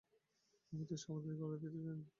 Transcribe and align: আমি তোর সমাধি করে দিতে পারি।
আমি 0.71 0.83
তোর 0.89 0.99
সমাধি 1.03 1.31
করে 1.39 1.55
দিতে 1.63 1.79
পারি। 1.85 2.03